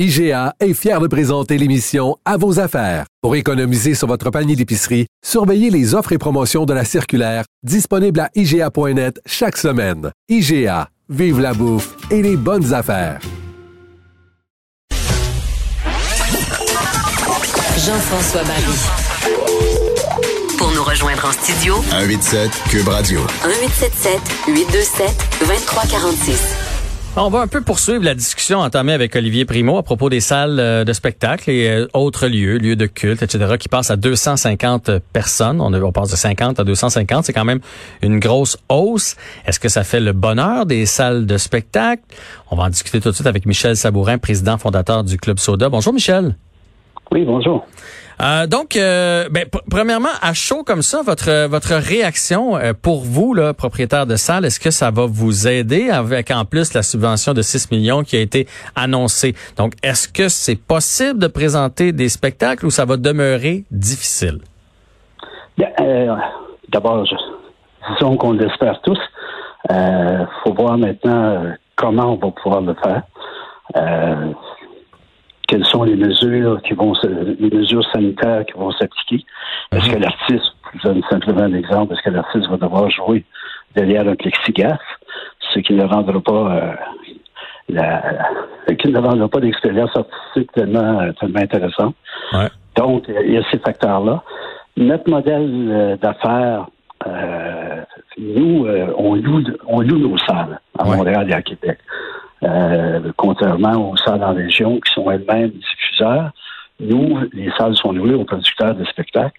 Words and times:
IGA 0.00 0.54
est 0.58 0.74
fier 0.74 0.98
de 0.98 1.06
présenter 1.06 1.56
l'émission 1.56 2.16
À 2.24 2.36
vos 2.36 2.58
affaires. 2.58 3.06
Pour 3.22 3.36
économiser 3.36 3.94
sur 3.94 4.08
votre 4.08 4.28
panier 4.30 4.56
d'épicerie, 4.56 5.06
surveillez 5.24 5.70
les 5.70 5.94
offres 5.94 6.10
et 6.10 6.18
promotions 6.18 6.64
de 6.64 6.74
la 6.74 6.84
circulaire 6.84 7.44
disponible 7.62 8.18
à 8.18 8.28
IGA.net 8.34 9.20
chaque 9.24 9.56
semaine. 9.56 10.10
IGA, 10.28 10.88
vive 11.08 11.38
la 11.38 11.54
bouffe 11.54 11.94
et 12.10 12.22
les 12.22 12.36
bonnes 12.36 12.74
affaires. 12.74 13.20
Jean-François 17.78 18.42
Barry. 18.42 18.78
Pour 20.58 20.72
nous 20.72 20.82
rejoindre 20.82 21.24
en 21.24 21.32
studio, 21.32 21.76
187 21.90 22.50
Cube 22.68 22.88
Radio. 22.88 23.20
1877 23.44 24.20
827 24.48 25.06
2346. 25.38 26.73
On 27.16 27.28
va 27.28 27.42
un 27.42 27.46
peu 27.46 27.60
poursuivre 27.60 28.02
la 28.02 28.16
discussion 28.16 28.58
entamée 28.58 28.92
avec 28.92 29.14
Olivier 29.14 29.44
Primo 29.44 29.78
à 29.78 29.84
propos 29.84 30.10
des 30.10 30.18
salles 30.18 30.58
euh, 30.58 30.82
de 30.82 30.92
spectacle 30.92 31.48
et 31.48 31.68
euh, 31.68 31.86
autres 31.94 32.26
lieux, 32.26 32.58
lieux 32.58 32.74
de 32.74 32.86
culte, 32.86 33.22
etc., 33.22 33.54
qui 33.56 33.68
passent 33.68 33.92
à 33.92 33.96
250 33.96 34.98
personnes. 35.12 35.60
On, 35.60 35.72
on 35.72 35.92
passe 35.92 36.10
de 36.10 36.16
50 36.16 36.58
à 36.58 36.64
250. 36.64 37.24
C'est 37.24 37.32
quand 37.32 37.44
même 37.44 37.60
une 38.02 38.18
grosse 38.18 38.58
hausse. 38.68 39.14
Est-ce 39.46 39.60
que 39.60 39.68
ça 39.68 39.84
fait 39.84 40.00
le 40.00 40.10
bonheur 40.12 40.66
des 40.66 40.86
salles 40.86 41.24
de 41.24 41.38
spectacle? 41.38 42.02
On 42.50 42.56
va 42.56 42.64
en 42.64 42.68
discuter 42.68 43.00
tout 43.00 43.10
de 43.10 43.14
suite 43.14 43.28
avec 43.28 43.46
Michel 43.46 43.76
Sabourin, 43.76 44.18
président 44.18 44.58
fondateur 44.58 45.04
du 45.04 45.16
Club 45.16 45.38
Soda. 45.38 45.68
Bonjour, 45.68 45.92
Michel. 45.92 46.34
Oui, 47.12 47.24
bonjour. 47.24 47.64
Euh, 48.20 48.46
donc, 48.46 48.76
euh, 48.76 49.28
ben, 49.30 49.44
premièrement, 49.70 50.14
à 50.22 50.34
chaud 50.34 50.62
comme 50.64 50.82
ça, 50.82 51.02
votre 51.02 51.48
votre 51.48 51.74
réaction 51.74 52.56
euh, 52.56 52.72
pour 52.72 53.00
vous, 53.00 53.34
là, 53.34 53.54
propriétaire 53.54 54.06
de 54.06 54.16
salle, 54.16 54.44
est-ce 54.44 54.60
que 54.60 54.70
ça 54.70 54.90
va 54.90 55.06
vous 55.06 55.48
aider 55.48 55.90
avec 55.90 56.30
en 56.30 56.44
plus 56.44 56.74
la 56.74 56.82
subvention 56.82 57.34
de 57.34 57.42
6 57.42 57.70
millions 57.70 58.02
qui 58.02 58.16
a 58.16 58.20
été 58.20 58.46
annoncée? 58.76 59.34
Donc, 59.56 59.72
est-ce 59.82 60.08
que 60.08 60.28
c'est 60.28 60.56
possible 60.56 61.18
de 61.18 61.26
présenter 61.26 61.92
des 61.92 62.08
spectacles 62.08 62.66
ou 62.66 62.70
ça 62.70 62.84
va 62.84 62.96
demeurer 62.96 63.64
difficile? 63.70 64.38
Euh, 65.80 66.14
D'abord, 66.68 67.04
disons 67.92 68.16
qu'on 68.16 68.32
l'espère 68.32 68.80
tous. 68.82 68.98
Il 69.70 70.26
faut 70.42 70.54
voir 70.54 70.76
maintenant 70.76 71.54
comment 71.76 72.12
on 72.12 72.16
va 72.16 72.30
pouvoir 72.32 72.60
le 72.60 72.74
faire 72.74 73.02
quelles 75.54 75.66
sont 75.66 75.84
les 75.84 75.94
mesures 75.94 76.60
qui 76.62 76.74
vont 76.74 76.94
les 77.04 77.56
mesures 77.56 77.86
sanitaires 77.92 78.44
qui 78.44 78.58
vont 78.58 78.72
s'appliquer. 78.72 79.24
Est-ce 79.70 79.88
que 79.88 79.94
mhm. 79.94 80.02
l'artiste, 80.02 80.52
je 80.74 80.88
donne 80.88 81.00
simplement 81.08 81.42
un 81.42 81.54
exemple, 81.54 81.94
est-ce 81.94 82.02
que 82.02 82.10
l'artiste 82.10 82.48
va 82.48 82.56
devoir 82.56 82.90
jouer 82.90 83.24
derrière 83.76 84.08
un 84.08 84.16
plexiglas, 84.16 84.80
ce 85.52 85.60
qui 85.60 85.74
ne 85.74 85.84
rendra 85.84 86.20
pas 86.20 86.56
euh, 86.56 86.72
la, 87.68 88.02
qui 88.74 88.88
ne 88.88 88.98
rendra 88.98 89.28
pas 89.28 89.38
l'expérience 89.38 89.96
artistique 89.96 90.50
tellement, 90.54 91.12
tellement 91.20 91.40
intéressante. 91.40 91.94
Donc, 92.74 93.04
il 93.08 93.34
y 93.34 93.36
a 93.36 93.42
ces 93.52 93.58
facteurs-là. 93.58 94.24
Notre 94.76 95.08
modèle 95.08 95.68
euh, 95.70 95.96
d'affaires, 95.96 96.66
euh, 97.06 97.82
nous, 98.18 98.66
on, 98.98 99.14
loue, 99.14 99.44
on 99.68 99.82
loue 99.82 99.98
nos 99.98 100.18
salles 100.18 100.58
à 100.76 100.84
Montréal 100.84 101.30
et 101.30 101.34
à 101.34 101.42
Québec. 101.42 101.78
Euh, 102.44 103.12
contrairement 103.16 103.90
aux 103.90 103.96
salles 103.96 104.22
en 104.22 104.34
région 104.34 104.80
qui 104.80 104.92
sont 104.92 105.10
elles-mêmes 105.10 105.50
diffuseurs. 105.50 106.30
Nous, 106.80 107.18
les 107.32 107.50
salles 107.56 107.76
sont 107.76 107.92
louées 107.92 108.14
aux 108.14 108.24
producteurs 108.24 108.74
de 108.74 108.84
spectacles 108.84 109.38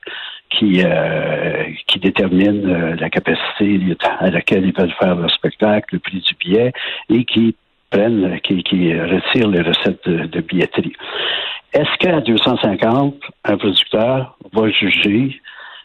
qui, 0.50 0.82
euh, 0.84 1.66
qui 1.88 2.00
déterminent 2.00 2.68
euh, 2.68 2.96
la 2.96 3.10
capacité 3.10 3.80
à 4.20 4.30
laquelle 4.30 4.66
ils 4.66 4.74
peuvent 4.74 4.94
faire 5.00 5.16
leur 5.16 5.30
spectacle, 5.30 5.96
le 5.96 6.00
prix 6.00 6.20
du 6.20 6.36
billet 6.36 6.72
et 7.10 7.26
qui 7.26 7.56
prennent, 7.92 8.40
qui, 8.42 8.56
retirent 8.56 9.50
les 9.50 9.62
recettes 9.62 10.08
de, 10.08 10.42
billetterie. 10.42 10.94
Est-ce 11.74 11.98
qu'à 12.00 12.22
250, 12.22 13.16
un 13.44 13.58
producteur 13.58 14.38
va 14.54 14.70
juger 14.70 15.42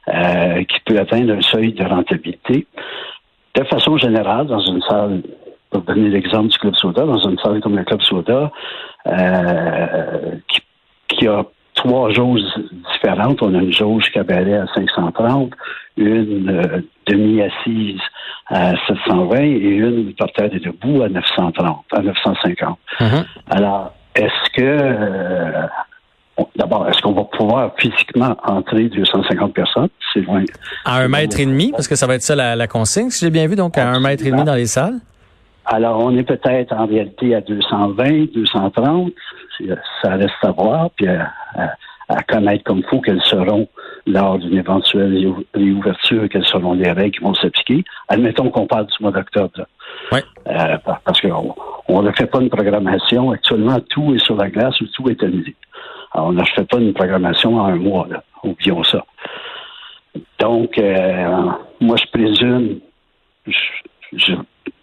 qu'il 0.06 0.80
peut 0.86 0.98
atteindre 0.98 1.34
un 1.34 1.42
seuil 1.42 1.72
de 1.72 1.84
rentabilité? 1.84 2.66
De 3.54 3.64
façon 3.64 3.97
générale, 3.98 4.47
dans 4.47 4.60
une 4.60 4.81
salle 4.82 5.22
pour 5.70 5.82
donner 5.82 6.08
l'exemple 6.08 6.48
du 6.48 6.58
Club 6.58 6.75
Soda, 6.75 7.04
dans 7.04 7.28
une 7.28 7.38
salle 7.38 7.60
comme 7.60 7.76
le 7.76 7.84
Club 7.84 8.03
Soda, 8.03 8.50
euh, 9.06 10.36
qui, 11.08 11.26
a 11.26 11.44
trois 11.75 12.10
jauges 12.10 12.42
différentes. 12.92 13.42
On 13.42 13.54
a 13.54 13.58
une 13.58 13.72
jauge 13.72 14.10
cabaret 14.12 14.54
à 14.54 14.66
530, 14.75 15.53
une 15.97 16.50
euh, 16.50 16.81
demi-assise 17.06 18.00
à 18.48 18.72
720 18.88 19.38
et 19.38 19.47
une 19.47 20.14
par 20.14 20.32
terre 20.32 20.50
et 20.53 20.58
debout 20.58 21.03
à 21.03 21.08
930, 21.08 21.84
à 21.92 22.02
950. 22.02 22.78
Mm-hmm. 23.00 23.25
Alors, 23.50 23.92
est-ce 24.14 24.50
que 24.54 24.62
euh, 24.62 25.66
D'abord, 26.56 26.88
est-ce 26.88 27.00
qu'on 27.02 27.12
va 27.12 27.25
pouvoir 27.25 27.72
physiquement 27.78 28.37
entrer 28.44 28.88
250 28.88 29.52
personnes? 29.52 29.88
C'est 30.12 30.20
loin. 30.20 30.42
À 30.84 30.98
un 30.98 31.08
mètre 31.08 31.38
et 31.38 31.47
demi, 31.47 31.70
parce 31.70 31.88
que 31.88 31.97
ça 31.97 32.06
va 32.06 32.14
être 32.14 32.22
ça 32.22 32.34
la, 32.34 32.56
la 32.56 32.66
consigne, 32.66 33.10
si 33.10 33.25
j'ai 33.25 33.31
bien 33.31 33.47
vu, 33.47 33.56
donc 33.56 33.76
à 33.76 33.88
un 33.88 34.00
mètre 34.00 34.25
et 34.25 34.31
demi 34.31 34.44
dans 34.44 34.54
les 34.54 34.66
salles? 34.66 35.00
Alors, 35.72 36.04
on 36.04 36.16
est 36.16 36.25
peut-être 36.25 36.72
en 36.72 36.86
réalité 36.86 37.32
à 37.32 37.41
220, 37.41 38.32
230. 38.34 39.12
Ça 40.03 40.16
reste 40.16 40.32
à 40.42 40.50
voir, 40.50 40.91
puis 40.97 41.06
à, 41.06 42.22
connaître 42.26 42.64
comme 42.64 42.82
faut 42.91 43.00
quelles 43.00 43.22
seront 43.22 43.69
lors 44.04 44.38
d'une 44.38 44.58
éventuelle 44.58 45.32
réouverture, 45.54 46.28
quelles 46.28 46.44
seront 46.44 46.75
les 46.75 46.91
règles 46.91 47.16
qui 47.16 47.22
vont 47.22 47.34
s'appliquer. 47.34 47.84
Admettons 48.08 48.50
qu'on 48.50 48.66
parle 48.66 48.86
du 48.86 48.94
mois 49.00 49.12
d'octobre. 49.12 49.64
Oui. 50.10 50.19
Euh, 50.48 50.76
parce 51.04 51.20
qu'on 51.20 52.02
ne 52.02 52.10
fait 52.12 52.26
pas 52.26 52.41
une 52.41 52.50
programmation. 52.50 53.31
Actuellement, 53.31 53.78
tout 53.91 54.12
est 54.16 54.25
sur 54.25 54.34
la 54.34 54.50
glace 54.50 54.81
ou 54.81 54.87
tout 54.87 55.08
est 55.08 55.22
annulé. 55.22 55.54
Alors, 56.14 56.28
on 56.28 56.32
ne 56.32 56.44
fait 56.47 56.69
pas 56.69 56.78
une 56.78 56.94
programmation 56.94 57.58
en 57.58 57.66
un 57.66 57.76
mois. 57.76 58.08
Là. 58.10 58.25
Oublions 58.42 58.82
ça. 58.82 59.04
Donc, 60.41 60.76
euh, 60.78 61.47
moi, 61.81 61.94
je 61.97 62.10
présume, 62.10 62.81
je 64.12 64.34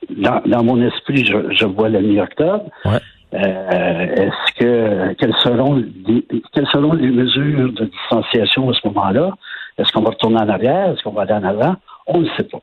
dans, 0.10 0.64
mon 0.64 0.82
esprit, 0.82 1.26
je, 1.26 1.66
vois 1.66 1.90
la 1.90 2.02
mi-octobre. 2.02 2.66
Ouais. 2.86 3.00
Euh, 3.34 4.16
est-ce 4.16 4.54
que 4.58 5.14
quelles 5.16 5.36
seront 5.44 5.76
les, 5.76 6.26
quelles 6.54 6.68
seront 6.68 6.94
les 6.94 7.10
mesures 7.10 7.74
de 7.74 7.86
distanciation 7.86 8.70
à 8.70 8.74
ce 8.74 8.88
moment-là? 8.88 9.32
Est-ce 9.78 9.92
qu'on 9.92 10.02
va 10.02 10.12
retourner 10.12 10.38
en 10.38 10.48
arrière? 10.50 10.92
Est-ce 10.92 11.04
qu'on 11.04 11.12
va 11.12 11.24
aller 11.24 11.34
en 11.34 11.44
avant? 11.44 11.76
On 12.08 12.20
ne 12.20 12.30
sait 12.38 12.44
pas. 12.44 12.62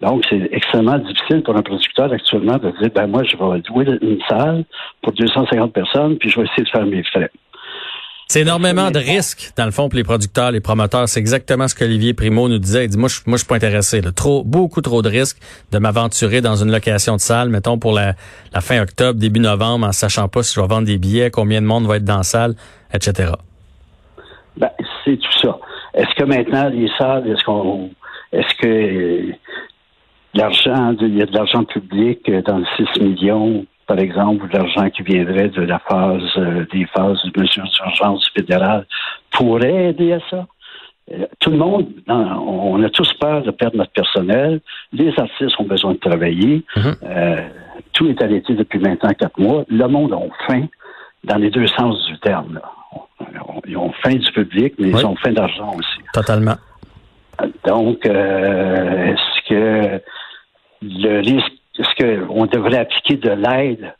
Donc, 0.00 0.24
c'est 0.28 0.48
extrêmement 0.52 0.98
difficile 0.98 1.42
pour 1.42 1.56
un 1.56 1.62
producteur 1.62 2.12
actuellement 2.12 2.56
de 2.56 2.70
dire 2.80 2.90
ben 2.94 3.06
moi, 3.06 3.22
je 3.24 3.36
vais 3.36 3.62
louer 3.68 3.98
une 4.02 4.20
salle 4.28 4.64
pour 5.02 5.12
250 5.12 5.72
personnes, 5.72 6.18
puis 6.18 6.28
je 6.28 6.40
vais 6.40 6.46
essayer 6.46 6.64
de 6.64 6.68
faire 6.68 6.86
mes 6.86 7.02
frais. 7.04 7.30
C'est 8.30 8.42
énormément 8.42 8.90
de 8.90 8.98
risques, 8.98 9.52
dans 9.56 9.64
le 9.64 9.70
fond, 9.70 9.88
pour 9.88 9.96
les 9.96 10.04
producteurs, 10.04 10.50
les 10.50 10.60
promoteurs. 10.60 11.08
C'est 11.08 11.18
exactement 11.18 11.66
ce 11.66 11.74
qu'Olivier 11.74 12.12
Primo 12.12 12.46
nous 12.50 12.58
disait. 12.58 12.84
Il 12.84 12.90
dit, 12.90 12.98
moi, 12.98 13.08
je, 13.08 13.20
moi, 13.24 13.38
je 13.38 13.38
suis 13.38 13.48
pas 13.48 13.56
intéressé. 13.56 14.02
Trop, 14.14 14.44
beaucoup 14.44 14.82
trop 14.82 15.00
de 15.00 15.08
risques 15.08 15.38
de 15.72 15.78
m'aventurer 15.78 16.42
dans 16.42 16.54
une 16.54 16.70
location 16.70 17.16
de 17.16 17.20
salle, 17.20 17.48
mettons, 17.48 17.78
pour 17.78 17.92
la, 17.92 18.12
fin 18.60 18.82
octobre, 18.82 19.18
début 19.18 19.40
novembre, 19.40 19.86
en 19.86 19.92
sachant 19.92 20.28
pas 20.28 20.42
si 20.42 20.54
je 20.54 20.60
vais 20.60 20.66
vendre 20.66 20.86
des 20.86 20.98
billets, 20.98 21.30
combien 21.30 21.62
de 21.62 21.66
monde 21.66 21.86
va 21.86 21.96
être 21.96 22.04
dans 22.04 22.18
la 22.18 22.22
salle, 22.22 22.54
etc. 22.92 23.32
Ben, 24.58 24.68
c'est 25.06 25.16
tout 25.16 25.38
ça. 25.40 25.58
Est-ce 25.94 26.14
que 26.14 26.24
maintenant, 26.24 26.68
les 26.68 26.90
salles, 26.98 27.26
est-ce 27.30 27.42
qu'on, 27.44 27.88
est-ce 28.34 28.54
que 28.60 29.32
l'argent, 30.34 30.94
il 31.00 31.16
y 31.16 31.22
a 31.22 31.26
de 31.26 31.32
l'argent 31.32 31.64
public 31.64 32.30
dans 32.46 32.58
le 32.58 32.66
6 32.76 33.00
millions? 33.00 33.64
Par 33.88 33.98
exemple, 33.98 34.46
l'argent 34.52 34.90
qui 34.90 35.02
viendrait 35.02 35.48
de 35.48 35.62
la 35.62 35.78
phase, 35.78 36.20
euh, 36.36 36.66
des 36.70 36.84
phases 36.94 37.22
de 37.24 37.40
mesures 37.40 37.64
d'urgence 37.64 38.30
fédérales 38.36 38.86
pourrait 39.30 39.86
aider 39.86 40.12
à 40.12 40.20
ça. 40.28 40.46
Euh, 41.10 41.24
tout 41.40 41.50
le 41.50 41.56
monde, 41.56 41.86
on 42.06 42.82
a 42.82 42.90
tous 42.90 43.10
peur 43.14 43.42
de 43.42 43.50
perdre 43.50 43.78
notre 43.78 43.92
personnel. 43.92 44.60
Les 44.92 45.18
artistes 45.18 45.58
ont 45.58 45.64
besoin 45.64 45.94
de 45.94 45.98
travailler. 45.98 46.62
Mm-hmm. 46.76 46.94
Euh, 47.02 47.48
tout 47.94 48.10
est 48.10 48.22
arrêté 48.22 48.54
depuis 48.54 48.78
maintenant 48.78 49.14
quatre 49.14 49.40
mois. 49.40 49.64
Le 49.70 49.88
monde 49.88 50.12
a 50.12 50.20
faim 50.46 50.66
dans 51.24 51.36
les 51.36 51.48
deux 51.48 51.66
sens 51.68 51.96
du 52.08 52.18
terme. 52.18 52.60
Ils 53.66 53.76
ont 53.78 53.92
faim 54.02 54.16
du 54.16 54.30
public, 54.32 54.74
mais 54.78 54.90
ils 54.90 55.06
ont 55.06 55.16
faim 55.16 55.32
d'argent 55.32 55.72
aussi. 55.78 55.98
Totalement. 56.12 56.56
Donc, 57.66 58.04
est-ce 58.04 59.48
que 59.48 60.02
le 60.82 61.20
risque 61.20 61.57
est-ce 61.78 62.26
qu'on 62.26 62.46
devrait 62.46 62.78
appliquer 62.78 63.16
de 63.16 63.30
l'aide 63.30 63.94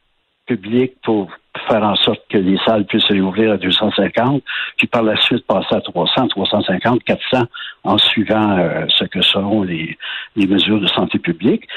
publique 0.46 0.94
pour 1.02 1.30
faire 1.68 1.82
en 1.82 1.96
sorte 1.96 2.22
que 2.30 2.38
les 2.38 2.58
salles 2.64 2.86
puissent 2.86 3.06
réouvrir 3.06 3.52
à 3.52 3.56
250, 3.56 4.42
puis 4.76 4.86
par 4.86 5.02
la 5.02 5.16
suite 5.20 5.46
passer 5.46 5.74
à 5.74 5.80
300, 5.80 6.28
350, 6.28 7.04
400 7.04 7.44
en 7.84 7.98
suivant 7.98 8.58
euh, 8.58 8.86
ce 8.88 9.04
que 9.04 9.20
seront 9.20 9.62
les, 9.62 9.96
mesures 10.36 10.80
de 10.80 10.86
santé 10.86 11.18
publique? 11.18 11.68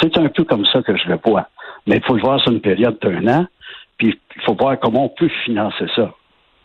C'est 0.00 0.16
un 0.18 0.28
peu 0.28 0.44
comme 0.44 0.64
ça 0.66 0.82
que 0.82 0.96
je 0.96 1.08
le 1.08 1.18
vois. 1.24 1.48
Mais 1.86 1.96
il 1.96 2.04
faut 2.04 2.14
le 2.14 2.22
voir 2.22 2.40
sur 2.40 2.52
une 2.52 2.60
période 2.60 2.98
d'un 3.02 3.26
an, 3.26 3.46
puis 3.98 4.18
il 4.36 4.42
faut 4.42 4.54
voir 4.54 4.78
comment 4.78 5.06
on 5.06 5.08
peut 5.08 5.30
financer 5.44 5.86
ça. 5.94 6.14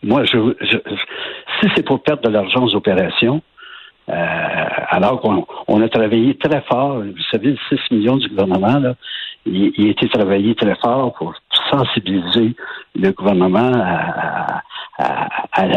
Moi, 0.02 0.24
je, 0.24 0.38
je 0.60 0.78
si 1.60 1.68
c'est 1.74 1.82
pour 1.82 2.02
perdre 2.02 2.22
de 2.22 2.30
l'argent 2.30 2.64
aux 2.64 2.74
opérations, 2.74 3.42
alors 4.10 5.20
qu'on 5.20 5.82
a 5.82 5.88
travaillé 5.88 6.36
très 6.36 6.60
fort. 6.62 7.00
Vous 7.00 7.22
savez, 7.30 7.50
le 7.52 7.58
6 7.68 7.94
millions 7.94 8.16
du 8.16 8.28
gouvernement, 8.28 8.78
là, 8.78 8.94
il, 9.46 9.86
a 9.86 9.90
été 9.90 10.08
travaillé 10.08 10.54
très 10.54 10.74
fort 10.76 11.14
pour 11.14 11.34
sensibiliser 11.70 12.54
le 12.94 13.10
gouvernement 13.12 13.72
à, 13.72 14.62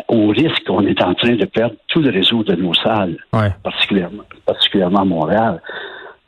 au 0.09 0.27
risque 0.27 0.65
qu'on 0.65 0.85
est 0.85 1.01
en 1.01 1.13
train 1.13 1.35
de 1.35 1.45
perdre 1.45 1.75
tout 1.87 2.01
le 2.01 2.11
réseau 2.11 2.43
de 2.43 2.55
nos 2.55 2.73
salles, 2.73 3.17
particulièrement, 3.63 4.23
particulièrement 4.45 5.01
à 5.01 5.05
Montréal. 5.05 5.61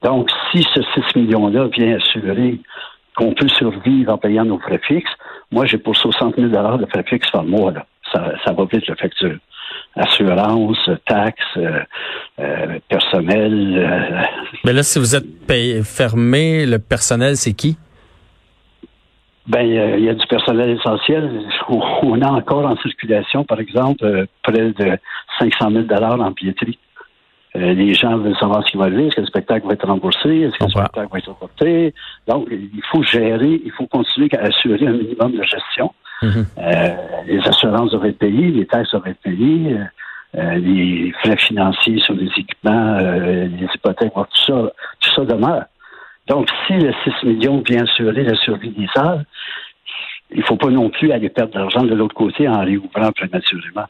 Donc, 0.03 0.29
si 0.51 0.63
ce 0.73 0.81
6 1.11 1.19
millions-là 1.19 1.67
vient 1.67 1.97
assurer 1.97 2.59
qu'on 3.15 3.33
peut 3.33 3.47
survivre 3.47 4.13
en 4.13 4.17
payant 4.17 4.45
nos 4.45 4.59
frais 4.59 4.79
fixes, 4.87 5.11
moi, 5.51 5.65
j'ai 5.65 5.77
pour 5.77 5.95
60 5.95 6.35
000 6.37 6.49
de 6.49 6.85
frais 6.85 7.03
fixes 7.07 7.31
par 7.31 7.43
mois. 7.43 7.71
Là. 7.71 7.85
Ça, 8.11 8.31
ça 8.45 8.53
va 8.53 8.65
vite, 8.65 8.87
la 8.87 8.95
facture. 8.95 9.37
Assurance, 9.95 10.89
taxes, 11.07 11.41
euh, 11.57 11.79
euh, 12.39 12.79
personnel. 12.89 13.77
Euh, 13.77 14.21
Mais 14.65 14.73
là, 14.73 14.83
si 14.83 14.99
vous 14.99 15.15
êtes 15.15 15.45
payé, 15.47 15.83
fermé, 15.83 16.65
le 16.65 16.79
personnel, 16.79 17.37
c'est 17.37 17.53
qui? 17.53 17.77
Ben, 19.47 19.61
il 19.61 20.03
y 20.03 20.09
a 20.09 20.13
du 20.13 20.25
personnel 20.27 20.71
essentiel. 20.71 21.29
On 21.69 22.19
a 22.21 22.29
encore 22.29 22.65
en 22.65 22.75
circulation, 22.77 23.45
par 23.45 23.59
exemple, 23.59 24.25
près 24.41 24.71
de 24.71 24.97
500 25.39 25.71
000 25.71 25.85
en 26.03 26.31
billetterie. 26.31 26.79
les 27.53 27.93
gens 27.93 28.17
veulent 28.17 28.35
savoir 28.37 28.65
ce 28.65 28.71
qui 28.71 28.77
va 28.77 28.85
arriver. 28.85 29.05
Est-ce 29.05 29.17
que 29.17 29.21
le 29.21 29.27
spectacle 29.27 29.67
va 29.67 29.73
être 29.73 29.87
remboursé? 29.87 30.29
Est-ce 30.41 30.57
que 30.57 30.63
le 30.63 30.71
spectacle 30.71 31.09
va 31.11 31.19
être 31.19 31.29
reporté? 31.29 31.93
Donc, 32.27 32.47
il 32.49 32.83
faut 32.91 33.03
gérer, 33.03 33.61
il 33.63 33.71
faut 33.71 33.85
continuer 33.85 34.29
à 34.35 34.47
assurer 34.47 34.87
un 34.87 34.93
minimum 34.93 35.33
de 35.33 35.43
gestion. 35.43 35.93
Mhm. 36.21 36.45
les 37.27 37.39
assurances 37.47 37.93
être 38.05 38.17
payées, 38.17 38.51
les 38.51 38.65
taxes 38.65 38.91
doivent 38.91 39.07
être 39.07 39.21
payées. 39.21 39.77
Euh, 40.37 40.55
les 40.55 41.13
frais 41.23 41.37
financiers 41.37 41.99
sur 41.99 42.13
les 42.13 42.27
équipements, 42.27 42.97
euh, 42.99 43.47
les 43.47 43.67
hypothèques, 43.73 44.11
tout 44.13 44.45
ça, 44.45 44.71
tout 44.99 45.11
ça 45.15 45.23
demeure. 45.23 45.63
Donc, 46.27 46.49
si 46.67 46.73
le 46.73 46.91
6 47.03 47.25
millions 47.25 47.63
vient 47.65 47.83
assurer 47.83 48.23
la 48.23 48.35
survie 48.35 48.71
des 48.71 48.87
salles, 48.93 49.23
il 50.31 50.39
ne 50.39 50.43
faut 50.43 50.57
pas 50.57 50.69
non 50.69 50.89
plus 50.89 51.11
aller 51.11 51.29
perdre 51.29 51.53
de 51.53 51.59
l'argent 51.59 51.83
de 51.83 51.93
l'autre 51.93 52.15
côté 52.15 52.49
en 52.49 52.65
réouvrant 52.65 53.11
prématurément. 53.13 53.85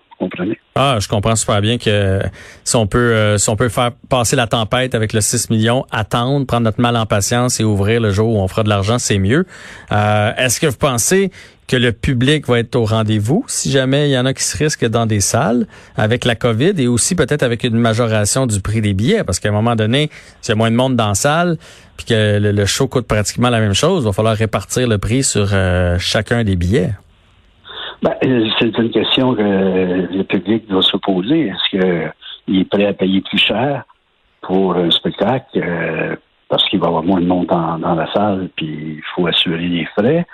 Ah, 0.75 0.97
je 0.99 1.07
comprends 1.07 1.35
super 1.35 1.61
bien 1.61 1.77
que 1.77 2.21
si 2.63 2.75
on 2.75 2.87
peut 2.87 2.97
euh, 2.97 3.37
si 3.37 3.49
on 3.49 3.55
peut 3.55 3.69
faire 3.69 3.91
passer 4.09 4.35
la 4.35 4.47
tempête 4.47 4.95
avec 4.95 5.13
le 5.13 5.21
6 5.21 5.49
millions, 5.49 5.85
attendre, 5.91 6.45
prendre 6.45 6.63
notre 6.63 6.81
mal 6.81 6.97
en 6.97 7.05
patience 7.05 7.59
et 7.59 7.63
ouvrir 7.63 8.01
le 8.01 8.11
jour 8.11 8.29
où 8.29 8.39
on 8.39 8.47
fera 8.47 8.63
de 8.63 8.69
l'argent, 8.69 8.99
c'est 8.99 9.19
mieux. 9.19 9.45
Est-ce 9.91 10.59
que 10.59 10.67
vous 10.67 10.77
pensez 10.77 11.31
que 11.67 11.75
le 11.75 11.91
public 11.91 12.47
va 12.47 12.59
être 12.59 12.75
au 12.75 12.85
rendez-vous 12.85 13.43
si 13.47 13.71
jamais 13.71 14.09
il 14.09 14.11
y 14.11 14.17
en 14.17 14.25
a 14.25 14.33
qui 14.33 14.43
se 14.43 14.57
risquent 14.57 14.85
dans 14.85 15.05
des 15.05 15.19
salles 15.19 15.65
avec 15.95 16.25
la 16.25 16.35
COVID 16.35 16.73
et 16.77 16.87
aussi 16.87 17.15
peut-être 17.15 17.43
avec 17.43 17.63
une 17.63 17.77
majoration 17.77 18.45
du 18.45 18.59
prix 18.61 18.81
des 18.81 18.93
billets? 18.93 19.23
Parce 19.23 19.39
qu'à 19.39 19.49
un 19.49 19.53
moment 19.53 19.75
donné, 19.75 20.09
s'il 20.41 20.51
y 20.51 20.53
a 20.53 20.55
moins 20.55 20.71
de 20.71 20.75
monde 20.75 20.95
dans 20.95 21.09
la 21.09 21.15
salle 21.15 21.57
puis 21.97 22.05
que 22.07 22.39
le, 22.39 22.65
show 22.65 22.87
coûte 22.87 23.07
pratiquement 23.07 23.49
la 23.49 23.59
même 23.59 23.73
chose, 23.73 24.03
il 24.03 24.05
va 24.05 24.11
falloir 24.11 24.35
répartir 24.35 24.87
le 24.87 24.97
prix 24.97 25.23
sur 25.23 25.49
euh, 25.53 25.97
chacun 25.97 26.43
des 26.43 26.55
billets. 26.55 26.91
Ben, 28.05 28.13
c'est 28.59 28.77
une 28.77 28.91
question 28.91 29.33
que 29.33 29.41
le 29.41 30.23
public 30.25 30.67
doit 30.67 30.83
se 30.83 30.95
poser. 30.97 31.47
Est-ce 31.47 31.69
qu'il 32.45 32.59
est 32.59 32.69
prêt 32.69 32.85
à 32.85 32.93
payer 32.93 33.21
plus 33.21 33.39
cher 33.39 33.83
pour 34.43 34.75
un 34.75 34.91
spectacle? 34.91 35.47
Euh, 35.55 36.15
parce 36.47 36.63
qu'il 36.69 36.79
va 36.79 36.85
y 36.85 36.89
avoir 36.89 37.01
moins 37.01 37.19
de 37.19 37.25
monde 37.25 37.47
dans, 37.47 37.95
la 37.95 38.13
salle, 38.13 38.49
puis 38.55 38.97
il 38.97 39.03
faut 39.15 39.25
assurer 39.25 39.67
les 39.67 39.85
frais. 39.85 40.27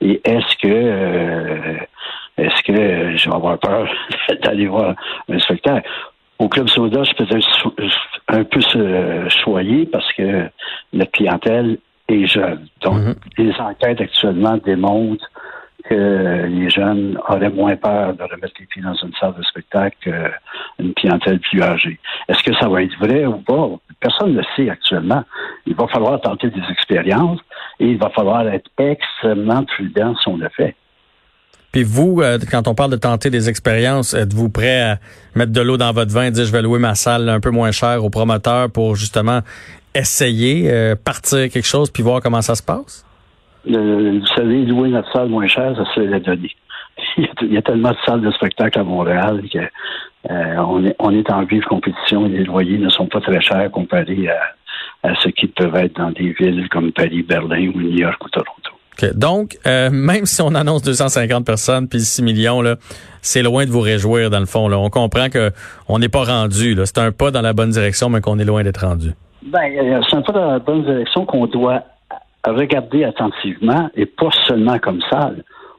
Et 0.00 0.20
est-ce 0.24 0.56
que 0.58 0.68
euh, 0.68 1.78
est-ce 2.38 2.62
que 2.62 3.16
je 3.16 3.28
vais 3.28 3.34
avoir 3.34 3.58
peur 3.58 3.92
d'aller 4.44 4.68
voir 4.68 4.94
un 5.28 5.38
spectacle? 5.40 5.88
Au 6.38 6.48
Club 6.48 6.68
Soda, 6.68 7.02
je 7.02 7.12
peux 7.14 7.24
être 7.24 7.98
un 8.28 8.44
peu 8.44 8.60
choyé 9.30 9.86
parce 9.86 10.12
que 10.12 10.48
la 10.92 11.06
clientèle 11.06 11.78
est 12.08 12.26
jeune. 12.26 12.68
Donc, 12.82 12.98
mm-hmm. 12.98 13.16
les 13.38 13.54
enquêtes 13.58 14.00
actuellement 14.00 14.58
démontrent 14.64 15.28
que 15.88 16.46
les 16.46 16.70
jeunes 16.70 17.18
auraient 17.28 17.50
moins 17.50 17.76
peur 17.76 18.14
de 18.14 18.22
remettre 18.22 18.54
les 18.58 18.66
pieds 18.66 18.82
dans 18.82 18.94
une 18.94 19.12
salle 19.20 19.34
de 19.38 19.42
spectacle 19.42 19.96
qu'une 20.00 20.94
clientèle 20.94 21.40
plus 21.40 21.62
âgée. 21.62 21.98
Est-ce 22.28 22.42
que 22.42 22.54
ça 22.56 22.68
va 22.68 22.82
être 22.82 22.96
vrai 22.98 23.26
ou 23.26 23.38
pas? 23.38 23.70
Personne 24.00 24.32
ne 24.32 24.38
le 24.38 24.44
sait 24.56 24.68
actuellement. 24.68 25.24
Il 25.66 25.74
va 25.74 25.86
falloir 25.88 26.20
tenter 26.20 26.50
des 26.50 26.62
expériences 26.70 27.40
et 27.80 27.86
il 27.86 27.98
va 27.98 28.10
falloir 28.10 28.46
être 28.48 28.70
extrêmement 28.78 29.64
prudent 29.64 30.14
si 30.16 30.28
on 30.28 30.36
le 30.36 30.48
fait. 30.50 30.74
Puis 31.72 31.84
vous, 31.84 32.20
euh, 32.22 32.38
quand 32.50 32.68
on 32.68 32.74
parle 32.74 32.90
de 32.90 32.96
tenter 32.96 33.28
des 33.28 33.48
expériences, 33.48 34.14
êtes-vous 34.14 34.48
prêt 34.48 34.80
à 34.80 34.98
mettre 35.34 35.52
de 35.52 35.60
l'eau 35.60 35.76
dans 35.76 35.92
votre 35.92 36.12
vin 36.12 36.24
et 36.24 36.30
dire 36.30 36.44
je 36.44 36.52
vais 36.52 36.62
louer 36.62 36.78
ma 36.78 36.94
salle 36.94 37.28
un 37.28 37.40
peu 37.40 37.50
moins 37.50 37.70
cher 37.70 38.04
au 38.04 38.10
promoteur 38.10 38.70
pour 38.70 38.96
justement 38.96 39.40
essayer, 39.94 40.70
euh, 40.70 40.94
partir 40.96 41.50
quelque 41.50 41.66
chose 41.66 41.90
puis 41.90 42.02
voir 42.02 42.20
comment 42.20 42.42
ça 42.42 42.54
se 42.54 42.62
passe? 42.62 43.05
Vous 43.66 44.26
savez, 44.36 44.64
louer 44.64 44.90
notre 44.90 45.10
salle 45.12 45.28
moins 45.28 45.46
chère, 45.46 45.76
ça 45.76 45.84
serait 45.94 46.06
la 46.06 46.20
donnée. 46.20 46.52
Il 47.42 47.52
y 47.52 47.56
a 47.56 47.62
tellement 47.62 47.90
de 47.90 47.96
salles 48.04 48.20
de 48.20 48.30
spectacle 48.30 48.78
à 48.78 48.84
Montréal 48.84 49.42
que 49.52 49.58
euh, 49.58 50.56
on, 50.58 50.84
est, 50.84 50.96
on 50.98 51.10
est 51.12 51.30
en 51.30 51.44
vive 51.44 51.64
compétition 51.64 52.26
et 52.26 52.30
les 52.30 52.44
loyers 52.44 52.78
ne 52.78 52.88
sont 52.88 53.06
pas 53.06 53.20
très 53.20 53.40
chers 53.40 53.70
comparés 53.70 54.28
à, 54.28 55.14
ce 55.22 55.28
qui 55.28 55.46
peuvent 55.46 55.76
être 55.76 55.96
dans 55.96 56.10
des 56.10 56.32
villes 56.32 56.68
comme 56.68 56.90
Paris, 56.92 57.22
Berlin 57.22 57.70
ou 57.74 57.80
New 57.80 57.96
York 57.96 58.24
ou 58.24 58.28
Toronto. 58.28 58.72
Donc, 59.14 59.58
euh, 59.66 59.90
même 59.90 60.24
si 60.24 60.40
on 60.40 60.54
annonce 60.54 60.82
250 60.82 61.44
personnes 61.44 61.86
puis 61.86 62.00
6 62.00 62.22
millions, 62.22 62.62
là, 62.62 62.76
c'est 63.20 63.42
loin 63.42 63.66
de 63.66 63.70
vous 63.70 63.82
réjouir 63.82 64.30
dans 64.30 64.40
le 64.40 64.46
fond. 64.46 64.68
Là. 64.68 64.78
On 64.78 64.88
comprend 64.88 65.28
que 65.28 65.50
on 65.88 65.98
n'est 65.98 66.08
pas 66.08 66.24
rendu. 66.24 66.76
C'est 66.84 66.98
un 66.98 67.12
pas 67.12 67.30
dans 67.30 67.42
la 67.42 67.52
bonne 67.52 67.70
direction, 67.70 68.08
mais 68.08 68.20
qu'on 68.20 68.38
est 68.38 68.44
loin 68.44 68.62
d'être 68.62 68.86
rendu. 68.86 69.12
Ben, 69.42 69.70
euh, 69.78 70.00
c'est 70.08 70.16
un 70.16 70.22
pas 70.22 70.32
dans 70.32 70.50
la 70.50 70.58
bonne 70.58 70.82
direction 70.82 71.26
qu'on 71.26 71.46
doit 71.46 71.84
regarder 72.52 73.04
attentivement 73.04 73.90
et 73.94 74.06
pas 74.06 74.30
seulement 74.46 74.78
comme 74.78 75.00
ça. 75.10 75.32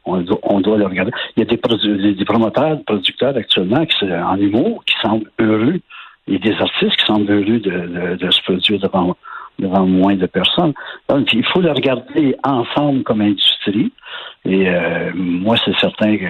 On, 0.05 0.61
doit 0.61 0.77
le 0.77 0.85
regarder. 0.85 1.11
Il 1.35 1.41
y 1.41 1.43
a 1.43 1.45
des, 1.45 2.13
des 2.13 2.25
promoteurs, 2.25 2.77
des 2.77 2.83
producteurs 2.83 3.35
actuellement 3.35 3.85
qui, 3.85 4.05
en 4.05 4.37
humour 4.37 4.81
qui 4.85 4.95
semblent 5.01 5.29
heureux. 5.37 5.81
Il 6.27 6.33
y 6.33 6.37
a 6.37 6.39
des 6.39 6.61
artistes 6.61 6.95
qui 6.95 7.05
semblent 7.05 7.29
heureux 7.29 7.59
de, 7.59 8.31
se 8.31 8.41
produire 8.43 8.79
devant, 8.79 9.17
devant 9.59 9.85
moins 9.85 10.15
de 10.15 10.25
personnes. 10.25 10.73
Donc, 11.09 11.33
il 11.33 11.45
faut 11.45 11.59
le 11.59 11.71
regarder 11.71 12.37
ensemble 12.45 13.03
comme 13.03 13.19
industrie. 13.19 13.91
Et 14.45 14.69
euh, 14.69 15.11
moi, 15.13 15.57
c'est 15.65 15.75
certain 15.77 16.17
que 16.17 16.23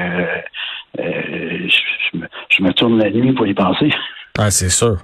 euh, 0.99 1.67
je, 2.49 2.63
me, 2.63 2.73
tourne 2.73 2.97
la 2.97 3.11
nuit 3.11 3.33
pour 3.33 3.45
y 3.45 3.53
penser. 3.53 3.91
Ah, 4.39 4.49
c'est 4.49 4.69
sûr. 4.69 4.97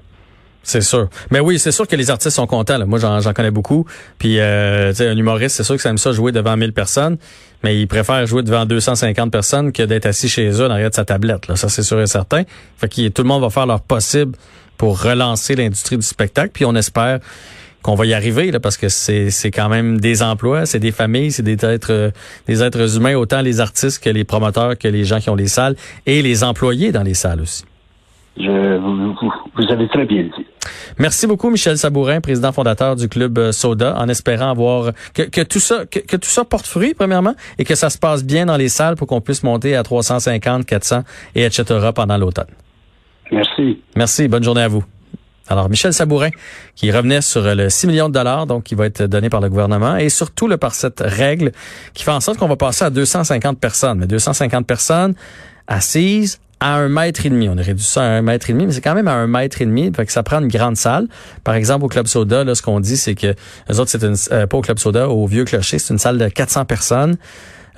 C'est 0.64 0.82
sûr. 0.82 1.10
Mais 1.30 1.42
oui, 1.42 1.60
c'est 1.60 1.74
sûr 1.74 1.86
que 1.86 1.96
les 1.96 2.10
artistes 2.10 2.38
sont 2.38 2.48
contents. 2.48 2.78
Là. 2.78 2.86
Moi, 2.86 2.98
j'en 2.98 3.34
connais 3.34 3.52
beaucoup. 3.52 3.86
Puis, 4.18 4.40
euh, 4.40 4.94
un 4.98 5.18
humoriste, 5.18 5.58
c'est 5.58 5.64
sûr 5.64 5.76
que 5.76 5.82
ça 5.82 5.90
aime 5.90 5.98
ça 5.98 6.14
jouer 6.14 6.32
devant 6.32 6.56
1000 6.56 6.72
personnes, 6.72 7.18
mais 7.64 7.80
il 7.80 7.88
préfère 7.88 8.26
jouer 8.26 8.44
devant 8.44 8.66
250 8.66 9.30
personnes 9.30 9.74
que 9.74 9.84
d'être 9.84 10.06
assis 10.06 10.30
chez 10.30 10.50
eux 10.50 10.66
en 10.66 10.72
arrière 10.72 10.90
de 10.90 10.96
sa 10.96 11.04
tablette. 11.04 11.48
Là. 11.50 11.58
Ça, 11.58 11.68
c'est 11.68 11.84
sûr 11.84 12.00
et 12.00 12.08
certain. 12.08 12.44
Fait 12.78 12.88
que 12.88 13.10
tout 13.10 13.24
le 13.24 13.28
monde 13.28 13.42
va 13.42 13.50
faire 13.50 13.66
leur 13.66 13.82
possible 13.82 14.38
pour 14.78 15.04
relancer 15.04 15.56
l'industrie 15.56 15.98
du 15.98 16.06
spectacle. 16.06 16.52
Puis, 16.54 16.64
on 16.64 16.76
espère 16.76 17.20
qu'on 17.82 17.96
va 17.96 18.06
y 18.06 18.14
arriver 18.14 18.52
parce 18.60 18.78
que 18.78 18.88
c'est 18.88 19.52
quand 19.52 19.68
même 19.68 20.00
des 20.00 20.24
emplois, 20.24 20.66
c'est 20.66 20.80
des 20.80 20.94
familles, 20.94 21.34
c'est 21.34 21.44
des 21.44 21.64
êtres 21.66 22.14
des 22.48 22.64
êtres 22.64 22.96
humains 22.96 23.16
autant 23.16 23.42
les 23.42 23.60
artistes 23.60 24.02
que 24.02 24.10
les 24.10 24.24
promoteurs 24.24 24.78
que 24.78 24.88
les 24.88 25.04
gens 25.04 25.20
qui 25.20 25.30
ont 25.30 25.36
les 25.36 25.48
salles 25.50 25.76
et 26.06 26.22
les 26.22 26.46
employés 26.46 26.94
dans 26.94 27.04
les 27.04 27.14
salles 27.14 27.42
aussi. 27.42 27.66
Je, 28.38 28.78
vous, 28.78 29.14
vous, 29.56 29.72
avez 29.72 29.88
très 29.90 30.06
bien 30.06 30.24
dit. 30.24 30.43
Merci 30.98 31.28
beaucoup, 31.28 31.50
Michel 31.50 31.78
Sabourin, 31.78 32.22
président 32.22 32.52
fondateur 32.52 32.96
du 32.96 33.10
club 33.10 33.38
euh, 33.38 33.52
Soda, 33.52 33.96
en 33.98 34.08
espérant 34.10 34.52
avoir 34.52 34.92
que, 35.14 35.24
que 35.24 35.42
tout 35.42 35.60
ça 35.60 35.86
que, 35.86 36.00
que, 36.00 36.18
tout 36.18 36.30
ça 36.30 36.46
porte 36.46 36.68
fruit 36.68 36.94
premièrement 36.94 37.36
et 37.58 37.66
que 37.66 37.76
ça 37.76 37.90
se 37.90 37.98
passe 37.98 38.24
bien 38.24 38.46
dans 38.46 38.58
les 38.58 38.70
salles 38.70 38.96
pour 38.96 39.08
qu'on 39.08 39.22
puisse 39.22 39.44
monter 39.44 39.76
à 39.76 39.84
350, 39.84 40.66
400 40.66 41.04
et 41.36 41.44
etc. 41.44 41.90
pendant 41.94 42.18
l'automne. 42.18 42.48
Merci. 43.32 43.82
Merci. 43.96 44.28
Bonne 44.28 44.44
journée 44.44 44.62
à 44.64 44.68
vous. 44.68 44.84
Alors, 45.50 45.70
Michel 45.70 45.94
Sabourin, 45.94 46.30
qui 46.76 46.92
revenait 46.92 47.22
sur 47.22 47.42
le 47.44 47.70
6 47.70 47.88
millions 47.88 48.08
de 48.08 48.14
dollars, 48.14 48.48
donc 48.48 48.64
qui 48.64 48.76
va 48.76 48.86
être 48.86 49.04
donné 49.04 49.30
par 49.30 49.42
le 49.42 49.50
gouvernement, 49.50 49.98
et 49.98 50.08
surtout 50.08 50.48
là, 50.48 50.58
par 50.58 50.74
cette 50.74 51.02
règle 51.02 51.52
qui 51.94 52.04
fait 52.04 52.12
en 52.12 52.22
sorte 52.22 52.38
qu'on 52.38 52.48
va 52.48 52.56
passer 52.56 52.86
à 52.86 52.90
250 52.90 53.60
personnes. 53.60 54.00
Mais 54.00 54.08
250 54.08 54.66
personnes 54.66 55.16
assises 55.68 56.40
à 56.64 56.78
un 56.78 56.88
mètre 56.88 57.26
et 57.26 57.30
demi. 57.30 57.50
On 57.50 57.58
a 57.58 57.62
réduit 57.62 57.84
ça 57.84 58.02
à 58.02 58.06
un 58.06 58.22
mètre 58.22 58.50
et 58.50 58.54
demi, 58.54 58.66
mais 58.66 58.72
c'est 58.72 58.80
quand 58.80 58.96
même 58.96 59.10
à 59.10 59.14
un 59.14 59.28
mètre 59.28 59.62
et 59.62 59.66
demi. 59.66 59.92
Fait 59.94 60.06
que 60.06 60.14
ça 60.14 60.24
prend 60.24 60.40
une 60.40 60.48
grande 60.48 60.78
salle. 60.78 61.08
Par 61.44 61.56
exemple, 61.56 61.84
au 61.84 61.90
Club 61.90 62.08
Soda, 62.08 62.46
là, 62.46 62.56
ce 62.56 62.62
qu'on 62.62 62.80
dit, 62.80 62.96
c'est 62.96 63.16
que 63.16 63.36
les 63.68 63.80
autres, 63.82 63.92
c'est 63.92 64.02
une, 64.02 64.16
euh, 64.32 64.48
pas 64.48 64.58
au 64.58 64.62
Club 64.62 64.80
Soda, 64.80 65.10
au 65.10 65.28
Vieux 65.28 65.44
Clocher, 65.44 65.78
c'est 65.78 65.94
une 65.94 66.00
salle 66.00 66.18
de 66.18 66.30
400 66.30 66.64
personnes. 66.64 67.18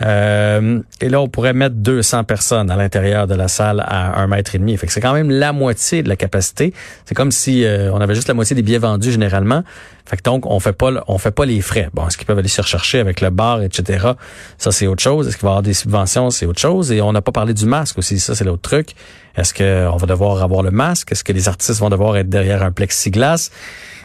Euh, 0.02 0.82
et 1.02 1.10
là, 1.10 1.22
on 1.22 1.28
pourrait 1.28 1.54
mettre 1.54 1.76
200 1.76 2.24
personnes 2.26 2.70
à 2.70 2.76
l'intérieur 2.76 3.28
de 3.28 3.36
la 3.36 3.48
salle 3.48 3.84
à 3.86 4.20
un 4.20 4.28
mètre 4.28 4.56
et 4.56 4.60
demi. 4.60 4.76
Fait 4.78 4.88
que 4.88 4.94
c'est 4.94 5.02
quand 5.02 5.14
même 5.14 5.30
la 5.32 5.54
moitié 5.54 6.04
de 6.04 6.10
la 6.10 6.16
capacité. 6.16 6.74
C'est 7.06 7.16
comme 7.16 7.32
si 7.32 7.64
euh, 7.64 7.92
on 7.94 8.02
avait 8.02 8.16
juste 8.16 8.28
la 8.28 8.34
moitié 8.34 8.56
des 8.56 8.62
billets 8.62 8.78
vendus 8.78 9.12
généralement. 9.12 9.64
Fait 10.06 10.18
que 10.18 10.24
donc, 10.24 10.46
on 10.46 10.60
fait 10.60 10.74
pas, 10.74 10.92
on 11.08 11.18
fait 11.18 11.32
pas 11.32 11.46
les 11.46 11.62
frais. 11.62 11.90
Bon, 11.94 12.08
est-ce 12.08 12.18
qu'ils 12.18 12.28
peuvent 12.28 12.38
aller 12.38 12.48
se 12.48 12.62
rechercher 12.62 13.00
avec 13.00 13.22
le 13.22 13.30
bar, 13.30 13.64
etc. 13.64 14.10
Ça, 14.58 14.72
c'est 14.72 14.86
autre 14.88 15.02
chose. 15.02 15.28
Est-ce 15.28 15.38
qu'il 15.38 15.46
va 15.46 15.50
y 15.50 15.52
avoir 15.54 15.64
des 15.64 15.74
subventions? 15.74 16.30
C'est 16.30 16.46
autre 16.46 16.62
chose. 16.62 16.92
Et 16.92 17.02
on 17.02 17.12
n'a 17.12 17.22
pas 17.22 17.32
parlé 17.32 17.54
du 17.54 17.66
masque 17.66 17.98
aussi. 17.98 18.20
Ça, 18.20 18.36
c'est 18.36 18.44
l'autre 18.44 18.62
truc. 18.62 18.96
Est-ce 19.38 19.54
qu'on 19.54 19.98
va 19.98 20.08
devoir 20.08 20.42
avoir 20.42 20.64
le 20.64 20.72
masque? 20.72 21.12
Est-ce 21.12 21.24
que 21.24 21.34
les 21.34 21.48
artistes 21.48 21.80
vont 21.80 21.90
devoir 21.90 22.18
être 22.18 22.30
derrière 22.30 22.64
un 22.64 22.72
plexiglas? 22.72 23.52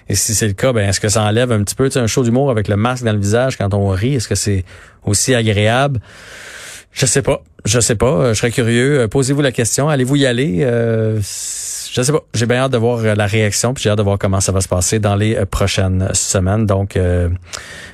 Et 0.08 0.16
si 0.16 0.34
c'est 0.34 0.48
le 0.48 0.54
cas, 0.54 0.72
ben 0.72 0.88
est-ce 0.88 0.98
que 0.98 1.08
ça 1.08 1.22
enlève 1.22 1.52
un 1.52 1.62
petit 1.62 1.76
peu 1.76 1.88
un 1.94 2.06
show 2.08 2.24
d'humour 2.24 2.50
avec 2.50 2.66
le 2.66 2.76
masque 2.76 3.04
dans 3.04 3.12
le 3.12 3.20
visage 3.20 3.56
quand 3.56 3.72
on 3.74 3.88
rit? 3.90 4.16
Est-ce 4.16 4.28
que 4.28 4.34
c'est 4.34 4.64
aussi 5.04 5.34
agréable? 5.34 6.00
Je 6.92 7.06
sais 7.06 7.22
pas. 7.22 7.42
Je 7.64 7.78
sais 7.78 7.94
pas. 7.94 8.32
Je 8.32 8.38
serais 8.38 8.50
curieux. 8.50 9.06
Posez-vous 9.08 9.40
la 9.40 9.52
question. 9.52 9.88
Allez-vous 9.88 10.16
y 10.16 10.26
aller? 10.26 10.62
Euh, 10.62 11.20
je 11.20 12.02
sais 12.02 12.10
pas. 12.10 12.22
J'ai 12.34 12.46
bien 12.46 12.56
hâte 12.56 12.72
de 12.72 12.78
voir 12.78 13.02
la 13.14 13.26
réaction, 13.26 13.72
puis 13.72 13.84
j'ai 13.84 13.90
hâte 13.90 13.98
de 13.98 14.02
voir 14.02 14.18
comment 14.18 14.40
ça 14.40 14.50
va 14.50 14.60
se 14.60 14.68
passer 14.68 14.98
dans 14.98 15.14
les 15.14 15.36
prochaines 15.46 16.08
semaines. 16.12 16.66
Donc, 16.66 16.98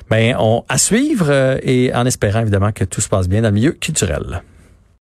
ben, 0.09 0.35
on 0.39 0.63
à 0.69 0.77
suivre 0.79 1.59
et 1.61 1.93
en 1.93 2.07
espérant 2.07 2.41
évidemment 2.41 2.71
que 2.71 2.83
tout 2.83 3.01
se 3.01 3.09
passe 3.09 3.27
bien 3.27 3.41
dans 3.41 3.49
le 3.49 3.53
milieu 3.53 3.73
culturel. 3.73 4.41